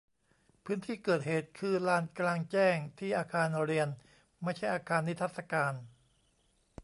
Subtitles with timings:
[0.63, 3.87] พื้นที่เกิดเหตุคือลานกลางแจ้งที่อาคารเรียน
[4.43, 5.73] ไม่ใช่อาคารนิทรรศการ